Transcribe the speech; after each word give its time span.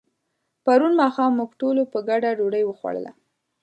پرون 0.65 0.93
ماښام 1.01 1.31
موږ 1.39 1.51
ټولو 1.61 1.81
په 1.93 1.99
ګډه 2.09 2.29
ډوډۍ 2.37 2.63
وخوړله. 2.65 3.11